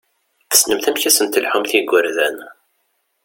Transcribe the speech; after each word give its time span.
Tessnemt 0.51 0.85
amek 0.89 1.03
ad 1.09 1.13
sen-telḥumt 1.13 1.71
i 1.73 1.75
yigurdan! 1.77 2.37